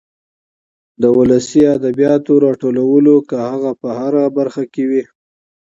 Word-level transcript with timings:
د 1.01 1.03
ولسي 1.17 1.61
ادبياتو 1.75 2.33
راټولو 2.45 3.15
که 3.29 3.37
هغه 3.49 3.71
په 3.81 3.89
هره 3.99 4.23
برخه 4.37 4.63
کې 4.73 4.83
وي. 4.89 5.03